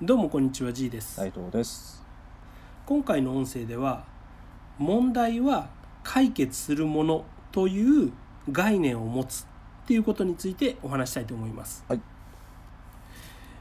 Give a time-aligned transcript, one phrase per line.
[0.00, 2.04] どうもこんにちは G です、斉藤です。
[2.86, 4.04] 今回の音声では
[4.78, 5.70] 問題は
[6.04, 8.12] 解決するものという
[8.52, 9.46] 概念を持つっ
[9.88, 12.00] ていうことについてお話したいと思います、はい。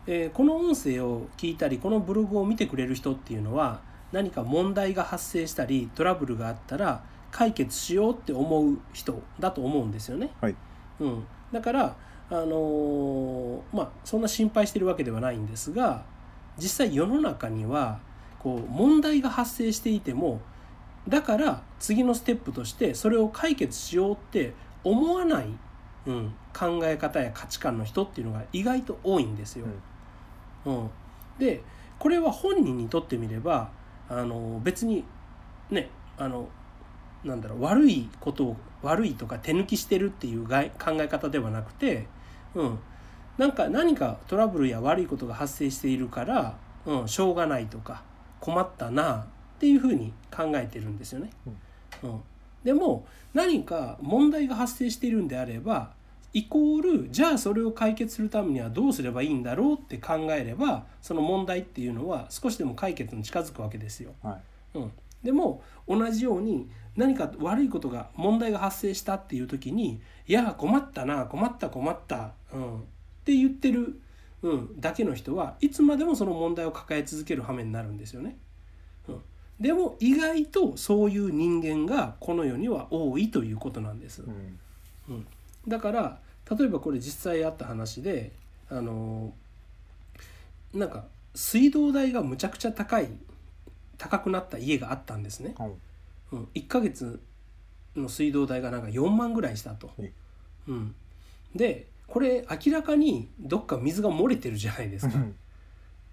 [0.06, 7.02] えーこの音声を聞いたりこのブログを見てくれる人っていうのは何か問題が発生したりトラブルがあったら
[7.32, 10.56] 解決しようって思う人だと思うんですよね、はい。
[11.00, 11.96] うん、だから、
[12.30, 16.06] あのーまあそんな心配してるわけではないんですが
[16.58, 18.00] 実際世の中には
[18.40, 20.42] こう問題が発生していても
[21.08, 24.54] だから次のステップとしてそれを解決しようって
[24.84, 25.48] 思わない、
[26.06, 29.66] うん、考え方や価値観の人っていうのが意外と多いんですよ。
[30.66, 30.90] うん、
[31.40, 31.64] で
[32.00, 33.70] これは本人にとってみれば
[34.10, 35.06] あの別に
[35.70, 36.50] ねあの
[37.24, 40.58] なんだろう悪いことを悪いとか手抜きしてるっていう考
[41.00, 42.08] え方ではなくて、
[42.54, 42.80] うん、
[43.38, 48.04] なんか何かトラブルや悪いことが発生しているから、うん、しょうがないとか
[48.40, 51.30] 困ったなっていうふうに考えてるんですよね。
[52.04, 52.22] うん、
[52.64, 55.92] でも何か問題が発生しているんであれば
[56.34, 64.14] イコールじゃあそれを解決するためにはどうすればいいんだろうって考えればその問題っていうのは少しでも解決に近づくわけですよ。
[64.22, 64.40] は
[64.74, 64.78] い。
[64.78, 64.92] うん、
[65.24, 72.84] でも同じように何か悪いことが問題が発生したっていう時に「いや困ったな困った困った」うん、
[73.28, 74.00] って言ってる、
[74.42, 78.38] うん、だけの人はいつまでもその問題を抱え続ける羽目になるんですよね。
[79.10, 79.22] うん、
[79.60, 84.22] でも意外とそういう人間がこの世には多いということなんです。
[84.22, 84.60] うん。
[85.10, 85.28] うん、
[85.68, 86.20] だから
[86.50, 88.32] 例えばこれ実際あった話で
[88.70, 89.34] あの
[90.74, 91.04] なんか
[91.36, 93.10] 水道代がむちゃくちゃ高い
[93.98, 95.72] 高くなった家があったんですね、はい。
[96.32, 97.20] うん、1ヶ月
[97.98, 100.14] の水道代がなんか4万ぐらいしたとえ、
[100.70, 100.96] うん、
[101.54, 105.18] でこれ明らかにどっか水が漏れてるじゃないですか、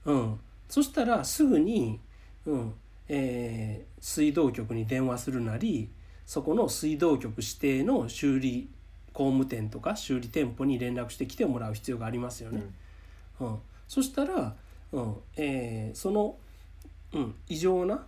[0.07, 2.01] うん、そしたらすぐに、
[2.47, 2.75] うん
[3.09, 5.89] えー水道局に電話するなり
[6.27, 8.69] そこの水道局指定の修理
[9.15, 12.65] 工務店とか修理店舗に連絡して来てもらう必要がありますよね。
[13.41, 14.55] うん、そしたら、
[14.93, 16.37] うんえーその、
[17.15, 18.05] うん、異常な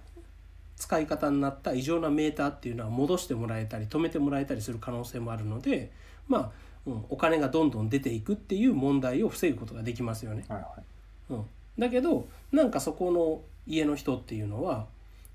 [0.76, 5.92] 使い方になった異常なメーターっていうのは戻してもらえたり止めてもらえたりする可能性もあるので、
[6.28, 10.44] まあうん、お金がどんどん出ていくっていう問題を防ぐことができますよね。
[10.48, 10.58] はい。
[10.60, 11.32] はい。
[11.34, 11.47] うん、
[11.78, 14.86] だけどなんかそこの家の人っていうのは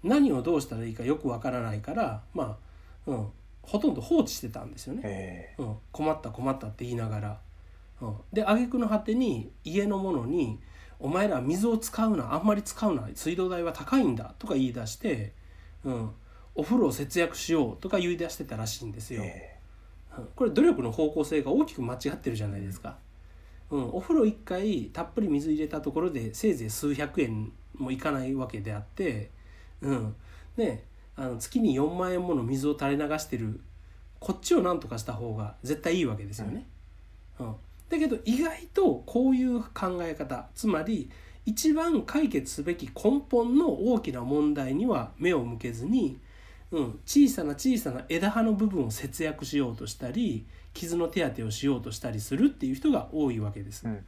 [0.04, 2.58] 何をどうしたらいいかよくわからないからま
[3.08, 3.28] あ、うん、
[3.62, 5.02] ほとんど放置してたんですよね。
[5.04, 7.40] えうん、困った困ったって言いながら、
[8.02, 10.60] うん、で挙句の果てに家の者に
[11.00, 15.34] 「お前ら水を使うなあんまり使うな水道代は高いんだ」とか言い出して、
[15.84, 16.12] うん
[16.56, 19.18] 「お風呂を節約しよう」とか言い出してたらしいんですえ。
[19.18, 19.24] よ。
[19.26, 19.61] え
[20.18, 22.98] うんこれ努力の方向性が大きく間違ってるじゃないですか。
[23.70, 29.32] うん、お風呂1回たっぷり水入れたところでせいぜい数百円もいかないわけであって、
[29.82, 30.16] うん。
[30.58, 30.84] ね、
[31.16, 33.62] あの月に4万円もの水を垂れ流してる。
[34.20, 36.68] こっちを何とかした方が絶対いいわけですよね。
[37.40, 37.56] うん。
[37.90, 41.10] だけど意外とこういう考え方つまり
[41.46, 46.20] 一番解決すべき根本の大きな問題には目を向けずに、
[46.72, 53.86] うん、小さな小さな枝葉の部分を節約しようとしたり傷の手当てをしようとしたりするっていう人が多いわけです。
[53.86, 54.06] うん。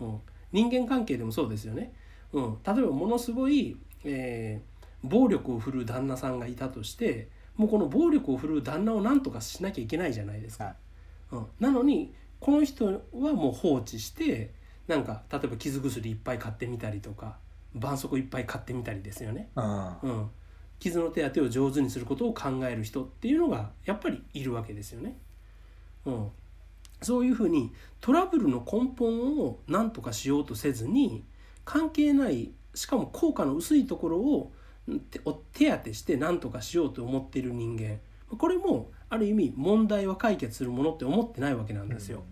[0.00, 0.20] うん、
[0.52, 1.92] 人間関係でもそうですよね。
[2.32, 10.64] うん、例えばものすごい、えー暴力を振るう旦那さんがいたとしてもうこの暴力を振るう旦那を何とかしなきゃいけないじゃないですか。
[10.64, 10.74] はい。
[11.32, 14.52] うん、なのにこの人はもう放置して
[14.88, 17.36] なんか例えば傷薬いっぱい買ってみたりとか
[17.74, 19.50] 絆創膏いっぱい買ってみたりですよね。
[19.54, 20.06] ああ。
[20.06, 20.30] うん、
[20.78, 25.16] 傷の手当てを上手にすることを考える人っていうのがやっぱりいるわけですよね。
[26.04, 26.28] うん、
[27.02, 31.24] そういうふうにトラブルの根本を何とかしようとせずに
[31.64, 34.52] 関係ないしかも効果の薄いところを
[34.90, 37.98] ん手お手当てして何とかしようと思っている人間
[38.36, 42.24] これもある意味問題は解決するものって思ってないわけなんですよ。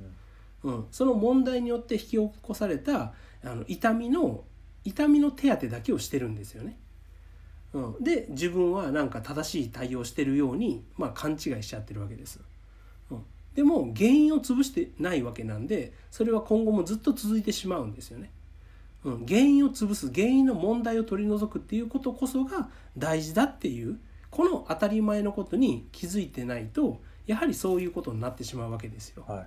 [0.64, 3.14] うん、その問題によって引き起こされた
[3.44, 4.44] あの痛みの
[4.84, 6.78] 痛みの手当てだけをしてるんですよね。
[7.74, 12.40] うん、で自分はなんか正しい対応してるように、まあ、勘違いしちゃってるわけです。
[13.10, 13.22] うん、
[13.54, 18.30] でも原因を潰してないわけなんでそれは今後もずっと続いてしまうんですよね。
[19.04, 23.98] うん、原因を潰す原因の問題を取り除くっていうことこそが大事だっていう
[24.30, 29.25] この当たり前のことに気づいてないとやはりそういうことになってしまうわけですよ。
[29.26, 29.46] はい。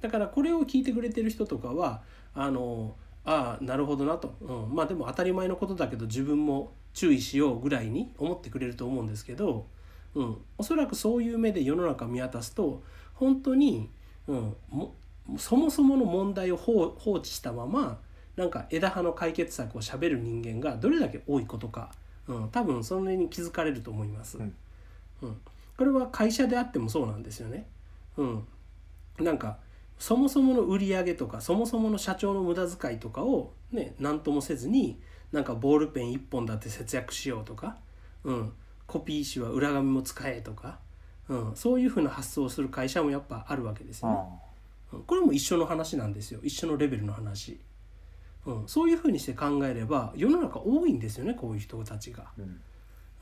[0.00, 2.02] だからこれを聞いてくれてる人とかは
[2.34, 2.94] あの
[3.24, 9.66] ああなるほどなと、うん、まあでも当たり前のことだけど自分も注意しようぐらいに思ってくれると思うんですけど、
[10.14, 12.82] うん、おそらくそういう目で世の中見渡すと
[13.14, 13.90] 本当に、
[14.26, 14.94] うん、も
[15.36, 18.00] そもそもの問題を放放置したまま
[18.36, 21.90] なんか枝葉の解決策をしゃべる人間がどれだけ多いことか、
[22.28, 24.38] うん、多分それに気づかれると思います。
[24.38, 24.54] うん。
[25.22, 25.40] うん、
[25.76, 27.66] これは会社であってもそうなんですよね。
[28.16, 28.46] うん、
[29.18, 29.58] なんか
[29.98, 35.00] そもそもの売り上げとかそもそもの社長の無駄遣いとかをね何ともせずに
[35.32, 37.76] なんかボールペン1本だって節約しようとか、
[38.24, 38.52] うん、
[38.86, 40.78] コピー紙は裏紙も使えとか、
[41.28, 44.14] うん、そういうふうな発想をする会社もやっぱあるわけですよね。
[44.16, 44.48] あうん
[45.06, 46.40] これも一緒の話なんですよ。
[46.42, 47.60] 一緒のレベルの話、
[48.46, 52.22] うん、そういうふうにして考えれば世の中多いんですよねこういう人たちが。
[52.22, 52.42] あう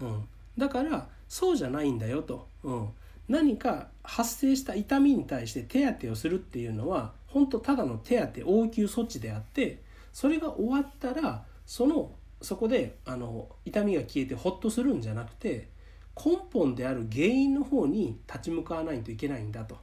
[0.05, 0.09] ん。
[0.09, 2.89] うん、だからそうじゃないんだよと、うん、
[3.29, 9.83] 何か発生した痛みに対して手当てをするっていうのは本当ただの手当応急措置であって
[10.13, 15.69] それが終わったらそのそこであの痛みが消えてホッとするんじゃなくて
[16.17, 19.77] 根本である原因の方に立ち向かわないといけないんだと、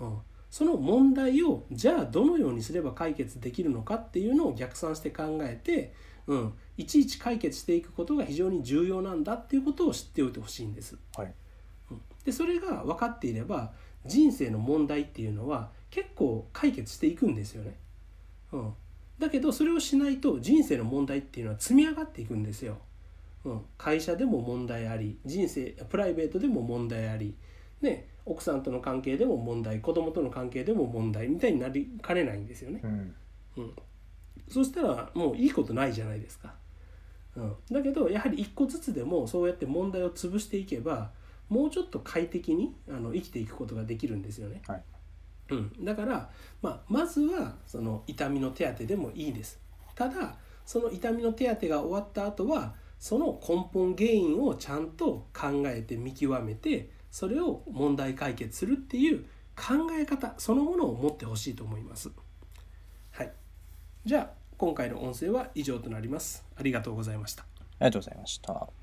[0.00, 0.18] うん、
[0.50, 5.94] その問題をじゃあどのようにすれば解決できるのかっていうのを逆算して考えて、
[6.26, 10.98] うん、いちいち解決していくことが非常に重要なんだっていうことを知っておいてほしいんです。
[11.16, 11.32] はい。
[12.24, 13.72] でそれが分かっていれば
[14.06, 17.76] 人生の問題っていうのは結構解決していくんですよね。
[18.52, 18.72] うん、
[19.18, 22.78] だけどそれをしないと人生の問題っていうのは積み上がっていくんですよ。
[23.44, 27.34] うん、会社でも問題あり人生プライベートでも問題あり、
[27.80, 32.80] ね、奥さんとの関係でも問題子供との関係でも問題みたいになりかねないんですよね。
[32.82, 33.14] うん
[33.56, 33.72] うん、
[34.48, 36.54] そしたらもういいことないじゃないですか。
[37.36, 41.12] うん、だけどやはり一個ずつでもそうやって問題を潰していけば
[41.50, 44.62] もうちょっと快適にあの生きていくことができるんですよね。
[44.66, 44.82] はい
[45.50, 46.30] うん、だから、
[46.62, 49.60] まあ、まずはその痛みの手当でもいいです。
[49.94, 59.24] ただその痛みの手当が終わった後はその根本原因をちゃんと考えて見極めてそれを問題解決するっていう
[59.56, 62.10] 考え方そのものを持ってほしいと思います。
[63.10, 63.32] はい、
[64.04, 66.44] じゃあ今回の音声は以上となります。
[66.56, 67.42] ありがとうございました。
[67.42, 67.46] あ
[67.80, 68.79] りがとうございました。